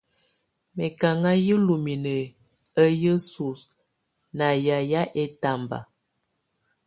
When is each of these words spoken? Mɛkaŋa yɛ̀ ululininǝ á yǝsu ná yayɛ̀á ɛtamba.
Mɛkaŋa 0.75 1.31
yɛ̀ 1.45 1.55
ululininǝ 1.59 2.15
á 2.81 2.83
yǝsu 3.01 3.47
ná 4.37 4.47
yayɛ̀á 4.65 5.01
ɛtamba. 5.21 5.79